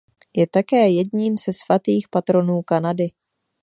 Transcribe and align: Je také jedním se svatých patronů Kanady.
Je 0.35 0.47
také 0.47 0.89
jedním 0.89 1.37
se 1.37 1.53
svatých 1.53 2.07
patronů 2.09 2.61
Kanady. 2.61 3.09